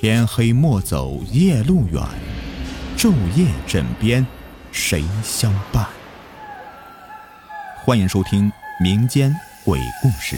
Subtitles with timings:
[0.00, 2.00] 天黑莫走夜路远，
[2.96, 4.24] 昼夜枕边
[4.70, 5.84] 谁相伴？
[7.84, 8.48] 欢迎收听
[8.80, 9.34] 民间
[9.64, 10.36] 鬼故事。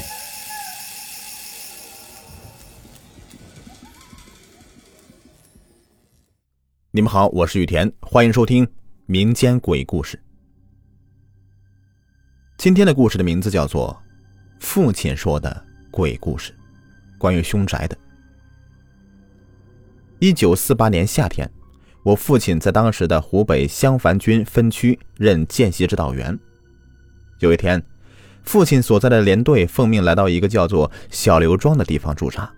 [6.91, 8.67] 你们好，我是雨田，欢迎收听
[9.05, 10.19] 民间鬼故事。
[12.57, 14.03] 今天的故事的名字叫做
[14.65, 16.51] 《父亲说的鬼故事》，
[17.19, 17.99] 关于凶宅的。
[20.21, 21.51] 一九四八年夏天，
[22.03, 26.39] 我父亲在当时的湖北襄樊军分区任见习指导员。
[27.39, 27.83] 有一天，
[28.43, 32.53] 父亲所在的连队奉命来到一个叫做小刘庄的地方驻扎。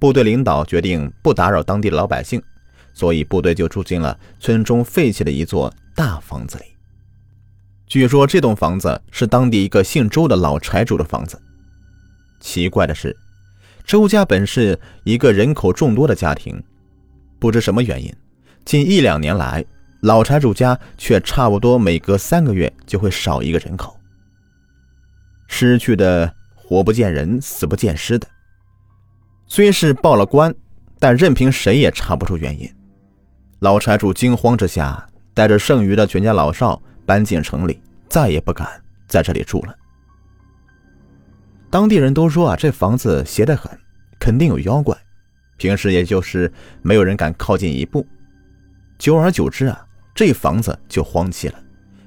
[0.00, 2.42] 部队领导决定不打扰当地的老百姓，
[2.92, 6.64] 所以部队就住进了村中废弃的一座大房子里。
[7.86, 11.40] 据说这栋房子是当地一个姓周的老柴主的房子。
[12.40, 13.16] 奇怪的是。
[13.88, 16.62] 周家本是一个人口众多的家庭，
[17.38, 18.14] 不知什么原因，
[18.66, 19.64] 近一两年来，
[20.02, 23.98] 老财主家却差不多每隔三个月就会少一个人口。
[25.46, 28.28] 失去的活不见人，死不见尸的。
[29.46, 30.54] 虽是报了官，
[30.98, 32.70] 但任凭谁也查不出原因。
[33.60, 38.68] 老财主惊慌之下，带着剩余的全家老少搬进城里，再也不敢
[39.06, 39.74] 在这里住了。
[41.70, 43.70] 当地人都说啊，这房子邪得很，
[44.18, 44.96] 肯定有妖怪。
[45.56, 46.52] 平时也就是
[46.82, 48.06] 没有人敢靠近一步。
[48.98, 51.54] 久而久之啊，这房子就荒弃了，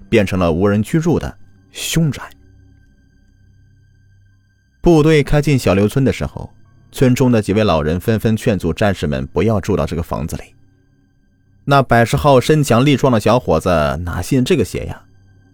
[0.10, 1.38] 变成了无人居住的
[1.72, 2.24] 凶宅。
[4.82, 6.52] 部队开进小刘村的时候，
[6.92, 10.56] 村中的几位老人纷纷劝阻战士们不要住到这个房子里。
[11.66, 13.70] 那百十号身强力壮的小伙子
[14.04, 15.04] 哪信这个邪呀？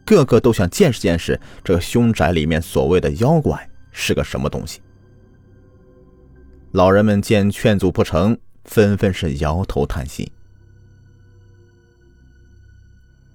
[0.05, 3.69] 个个都想见识见识这凶宅里面所谓的妖怪。
[3.91, 4.79] 是个什么东西？
[6.71, 10.31] 老人们见劝阻不成，纷纷是摇头叹息。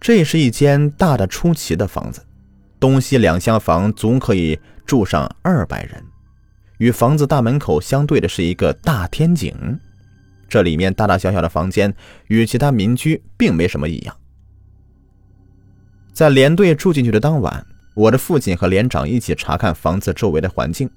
[0.00, 2.24] 这是一间大的出奇的房子，
[2.78, 6.04] 东西两厢房总可以住上二百人。
[6.78, 9.54] 与房子大门口相对的是一个大天井，
[10.48, 11.94] 这里面大大小小的房间
[12.26, 14.16] 与其他民居并没什么异样。
[16.12, 17.64] 在连队住进去的当晚。
[17.94, 20.88] 我的父亲和连长一起查看房子周围的环境。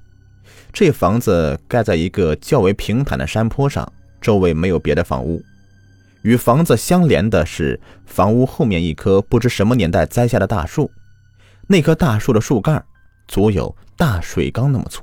[0.75, 5.41] 这房子盖在一个较为平坦的山坡上，周围没有别的房屋。
[6.21, 10.91] 与房子相连的是房屋后面一棵不知什么年代栽下的大树，
[11.65, 12.83] 那棵大树的树干
[13.25, 15.01] 足有大水缸那么粗。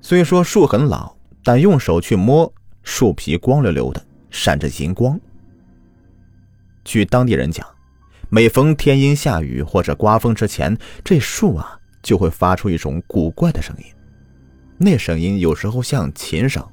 [0.00, 1.14] 虽说树很老，
[1.44, 2.52] 但用手去摸，
[2.82, 5.16] 树皮光溜溜的，闪着银光。
[6.84, 7.64] 据当地人讲。
[8.34, 13.84] 每逢天阴下雨或者刮风之前，这树啊就会发出一种古怪的声音。
[14.78, 16.66] 那声音有时候像琴声，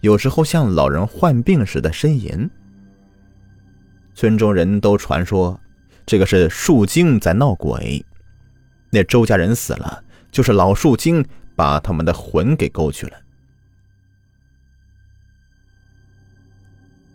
[0.00, 2.50] 有时候像老人患病时的呻吟。
[4.14, 5.58] 村中人都传说，
[6.04, 8.04] 这个是树精在闹鬼。
[8.90, 11.24] 那周家人死了，就是老树精
[11.56, 13.16] 把他们的魂给勾去了。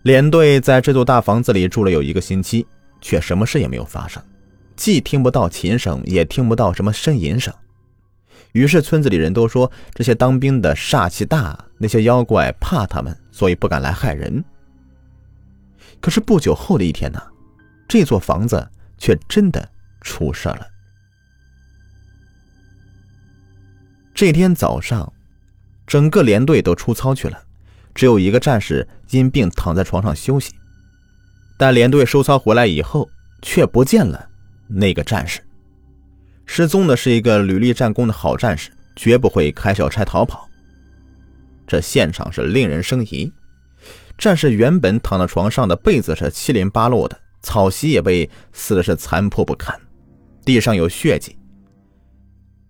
[0.04, 2.66] 连队在这座大房子里住了有一个星期。
[3.00, 4.22] 却什么事也没有发生，
[4.78, 7.54] 既听不到琴声，也听不到什么呻吟声。
[8.54, 14.44] 于是村子里人都说这些当兵的煞气大，那些妖怪怕他们，所以不敢来害人。
[16.00, 17.22] 可是不久后的一天呢，
[17.88, 18.66] 这座房子
[18.98, 19.68] 却真的
[20.02, 20.66] 出事了。
[24.14, 25.12] 这天早上，
[25.86, 27.40] 整个连队都出操去了，
[27.94, 30.54] 只有一个战士因病躺在床上休息。
[31.58, 33.10] 但连队收操回来以后，
[33.42, 34.30] 却不见了
[34.68, 35.40] 那个战士。
[36.46, 40.50] 失踪的是一个屡立战功的好战士，绝不会开小差逃跑。
[41.66, 43.32] 这现场是令人生疑。
[44.18, 49.80] 战士原本躺在床上的被子是七零八落的，草席也被撕的是残破不堪，
[50.46, 51.38] 地上有血迹。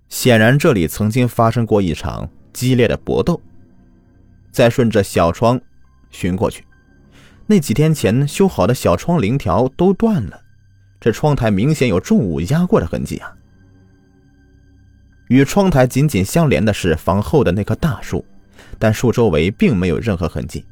[0.09, 3.39] 显然这里曾经发生过一场激烈的搏斗。
[4.49, 5.61] 再顺着小窗
[6.09, 6.65] 寻过去。
[7.45, 10.41] 那几天前修好的小窗棂条都断了，
[10.99, 13.33] 这窗台明显有重物压过的痕迹啊。
[15.27, 18.25] 与窗台紧紧相连的是房后的那棵大树，
[18.79, 20.65] 但树周围并没有任何痕迹。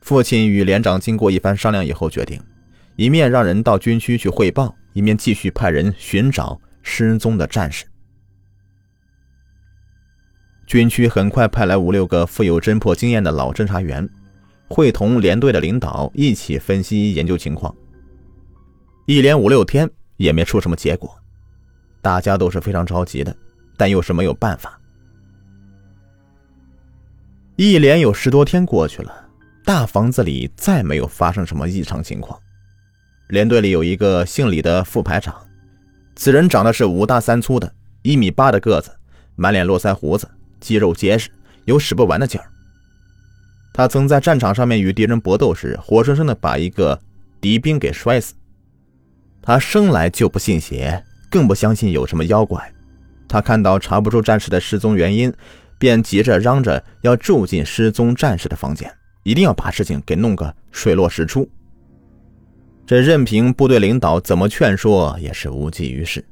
[0.00, 2.40] 父亲与连长经过一番商量以后，决定
[2.96, 7.86] 一面让人到军区去汇报，一面继续派人寻找失踪的战士。
[10.66, 14.08] 军区很快派来五六个富有侦破经验的老侦查员。
[14.66, 17.72] 会同连队的领导一起分析研究情况，
[19.06, 21.14] 一连五六天也没出什么结果，
[22.00, 23.36] 大家都是非常着急的，
[23.76, 24.80] 但又是没有办法。
[27.56, 29.28] 一连有十多天过去了，
[29.62, 32.40] 大房子里再没有发生什么异常情况。
[33.28, 35.34] 连队里有一个姓李的副排长，
[36.16, 38.90] 此人长得是五大三粗的，一米八的个子，
[39.36, 40.26] 满脸络腮胡子，
[40.60, 41.28] 肌肉结实，
[41.66, 42.50] 有使不完的劲儿。
[43.74, 46.98] 他曾在战场上面与敌人搏斗时，活生生的把一个
[47.38, 48.34] 敌兵给摔死。
[49.46, 52.72] 他生来就不信邪，更不相信有什么妖怪。
[53.28, 55.30] 他看到查不出战士的失踪原因，
[55.78, 58.90] 便急着嚷着要住进失踪战士的房间，
[59.22, 61.46] 一定要把事情给弄个水落石出。
[62.86, 66.24] 这任凭部队领导怎么劝说，也是无济于事。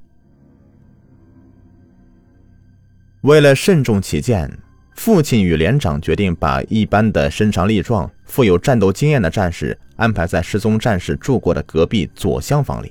[3.21, 4.51] 为了慎重起见，
[4.95, 12.91] 父亲与连长决定把一般的身强力壮、富有战斗经验的战士安排在失踪战士住过的隔壁左厢房里。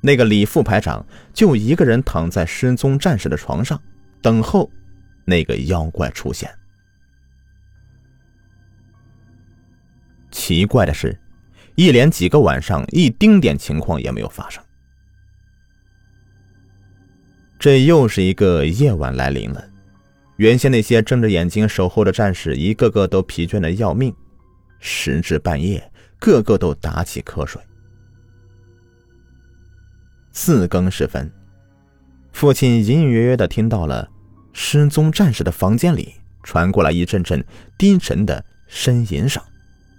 [0.00, 3.80] 那个李副排长就一个人躺在失踪战士的床上，
[4.22, 4.70] 等候
[5.24, 6.50] 那个妖怪出现。
[10.30, 11.18] 奇怪的是。
[11.76, 14.62] 一连几个晚上，一丁点情况也没有发生。
[17.58, 19.64] 这又是一个夜晚来临了，
[20.36, 24.14] 原先那些睁着眼睛守候的战士，一个个都疲倦的要命。
[24.78, 27.62] 时至半夜，个个都打起瞌睡。
[30.32, 31.30] 四更时分，
[32.32, 34.08] 父亲隐隐约约的听到了
[34.52, 37.44] 失踪战士的房间里传过来一阵阵
[37.78, 39.42] 低沉的呻吟声，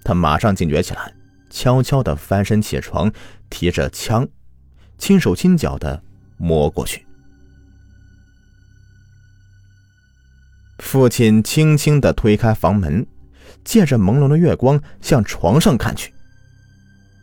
[0.04, 1.14] 他马上警觉起来。
[1.54, 3.12] 悄悄的翻身起床，
[3.50, 4.26] 提着枪，
[4.98, 6.02] 轻手轻脚的
[6.38, 7.06] 摸过去。
[10.80, 13.06] 父亲轻轻的推开房门，
[13.66, 16.14] 借着朦胧的月光向床上看去。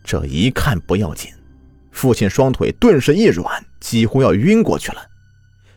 [0.04, 1.32] 这一看不要紧，
[1.98, 4.98] 父亲双腿顿时一软，几乎要晕过去了。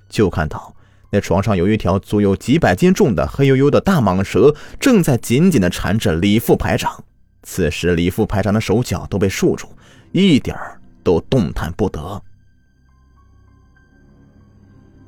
[0.08, 0.72] 就看到
[1.12, 7.04] 那床上有一条足有几百斤重的黑黝黝的大蟒蛇，正在紧紧的缠着李副排长。
[7.42, 9.68] 此时，李副排长的手脚都被束住，
[10.12, 12.22] 一点儿都动弹不得。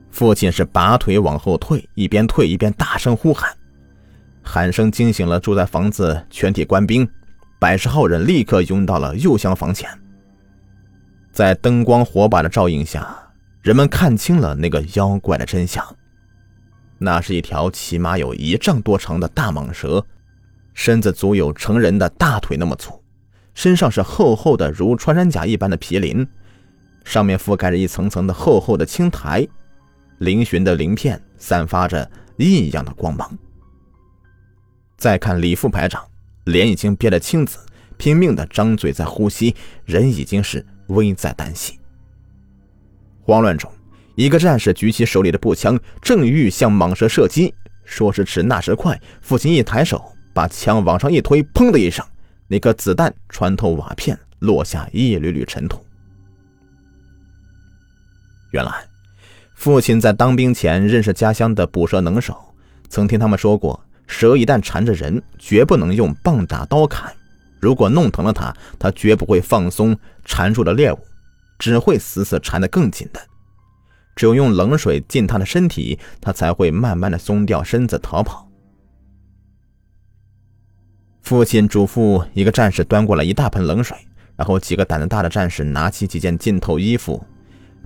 [0.09, 3.56] 父亲是拔腿往后退，一边退一边大声呼喊，
[4.42, 7.07] 喊声惊醒了住在房子全体官兵，
[7.59, 9.88] 百十号人立刻拥到了右厢房前。
[11.33, 13.18] 在灯光火把的照映下，
[13.63, 15.83] 人们看清了那个妖怪的真相，
[17.00, 20.06] 那是一条起码有一丈多长的大蟒蛇。
[20.75, 23.03] 身子足有成人的大腿那么粗，
[23.56, 26.27] 身上是厚厚的如穿山甲一般的皮鳞，
[27.03, 29.47] 上面覆盖着一层层的厚厚的青苔，
[30.19, 33.35] 嶙峋的鳞片散发着异样的光芒。
[34.97, 36.03] 再看李副排长，
[36.45, 37.59] 脸已经憋得青紫，
[37.97, 41.80] 拼命的张嘴在呼吸，人已经是危在旦夕。
[43.21, 43.71] 慌乱中，
[44.15, 47.53] 一个战士举起手里的步枪，正欲向蟒蛇射击，
[47.85, 50.03] 说时迟，那时快，父亲一抬手。
[50.35, 52.03] 把枪往上一推，砰的一声，
[52.47, 55.85] 那颗子弹穿透瓦片，落下一缕缕尘土。
[58.50, 58.83] 原来，
[59.53, 62.35] 父亲在当兵前认识家乡的捕蛇能手，
[62.89, 67.15] 曾听他们说过，蛇一旦缠着人，绝不能用棒打刀砍，
[67.63, 71.00] 如果弄疼了它，它绝不会放松缠住的猎物，
[71.57, 73.21] 只会死死缠得更紧的。
[74.18, 78.49] 只有用冷水浸它的身体，它才会慢慢的松掉身子逃跑。
[81.21, 83.95] 父亲嘱咐一个战士端过来一大盆冷水，
[84.35, 87.26] 然后几个胆子大的战士拿起几件浸透衣服，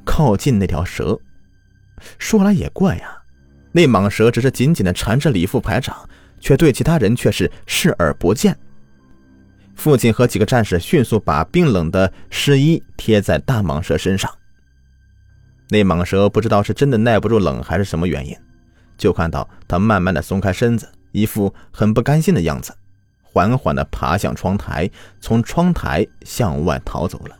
[0.04, 1.16] 靠近那条蛇。
[2.18, 3.16] 说来也怪呀，
[3.72, 5.96] 那蟒蛇只是紧紧的缠着李副排长，
[6.40, 8.58] 却对其他人却是视而不见。
[9.78, 14.30] 父亲和几个战士迅速把冰冷的湿衣贴在大蟒蛇身上。
[15.70, 18.36] 那蟒蛇不知道是真的耐不住冷还是什么原因，
[18.98, 22.76] 就看到它慢慢的松开身子，一副很不甘心的样子。
[23.22, 24.90] 缓缓地爬向窗台，
[25.22, 27.38] 从窗台向外逃走了。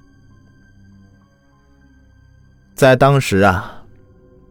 [2.76, 3.84] 在当时啊，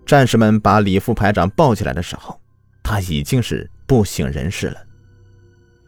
[0.05, 2.41] 战士们把李副排长抱起来的时候，
[2.83, 4.86] 他已经是不省人事了。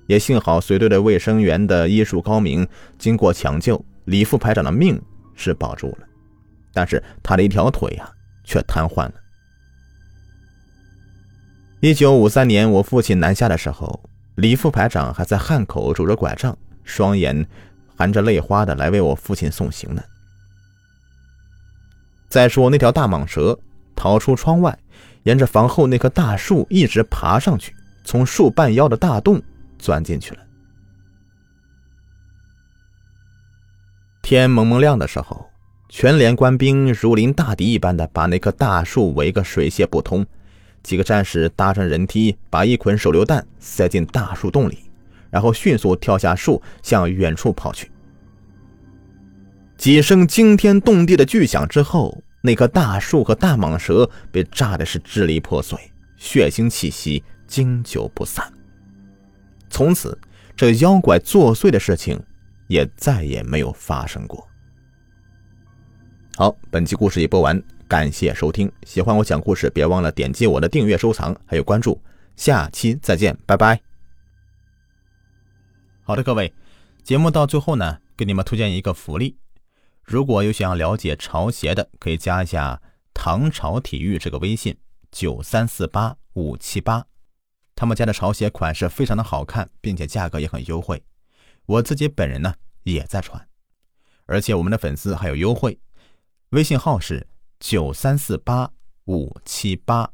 [0.08, 2.66] 也幸好随队的卫生员的医术高明，
[2.98, 5.00] 经过抢救，李副排长的命
[5.36, 6.06] 是保住了，
[6.72, 8.10] 但是他的一条腿呀
[8.42, 9.14] 却瘫痪了。
[11.80, 14.00] 一九五三年，我父亲南下的时候。
[14.36, 17.44] 李副排长还在汉口拄着拐杖，双眼
[17.96, 20.00] 含着泪花的来为我父亲送行呢。
[22.28, 23.58] 再说那条大蟒蛇
[23.96, 24.78] 逃出窗外，
[25.24, 27.74] 沿着房后那棵大树一直爬上去，
[28.04, 29.42] 从树半腰的大洞
[29.78, 30.40] 钻进去了。
[34.20, 35.48] 天蒙蒙亮的时候，
[35.88, 40.26] 全连官兵如临大敌一般的把那棵大树围个水泄不通，
[40.82, 44.90] 几个战士搭上人梯，把一捆手榴弹塞进大树洞里，
[45.30, 47.90] 然后迅速跳下树，向远处跑去。
[49.78, 55.78] 几声惊天动地的巨响之后，那棵大树和大蟒蛇被炸的是支离破碎，
[56.18, 58.52] 血腥气息经久不散。
[59.70, 60.18] 从此，
[60.56, 62.20] 这妖怪作祟的事情
[62.66, 64.46] 也再也没有发生过。
[66.36, 68.70] 好，本期故事已播完，感谢收听。
[68.84, 72.00] 喜欢我讲故事，别忘了点击我的订阅、收藏还有关注。
[72.36, 73.80] 下期再见，拜拜。
[76.02, 76.52] 好的，各位，
[77.02, 79.36] 节目到最后呢，给你们推荐一个福利。
[80.04, 82.80] 如果有想要了解潮鞋的，可以加一下
[83.12, 84.76] 唐朝体育这个微信
[85.10, 87.04] 九三四八五七八，
[87.78, 91.00] 他们家的潮鞋款式非常的好看，并且价格也很优惠。
[91.64, 93.48] 我自己本人呢也在穿，
[94.26, 95.78] 而且我们的粉丝还有优惠。
[96.48, 97.28] 微信号是
[97.60, 98.72] 九三四八
[99.04, 100.10] 五七八。